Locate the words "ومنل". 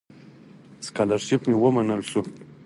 1.57-2.01